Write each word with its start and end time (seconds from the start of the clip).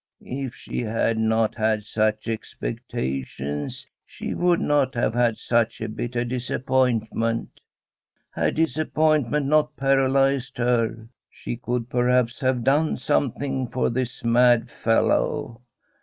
If 0.23 0.55
she 0.55 0.81
had 0.81 1.19
not 1.19 1.53
had 1.53 1.85
such 1.85 2.27
expectations, 2.27 3.85
she 4.03 4.33
would 4.33 4.59
not 4.59 4.95
have 4.95 5.13
had 5.13 5.37
such 5.37 5.79
a 5.79 5.87
bitter 5.87 6.25
disappointment. 6.25 7.61
Had 8.31 8.55
disappointment 8.55 9.45
not 9.45 9.77
paralyzed 9.77 10.57
her, 10.57 11.07
she 11.29 11.55
could 11.55 11.87
per 11.87 12.09
haps 12.09 12.39
have 12.39 12.63
done 12.63 12.97
something 12.97 13.67
for 13.67 13.91
this 13.91 14.23
mad 14.23 14.71
fellow. 14.71 15.61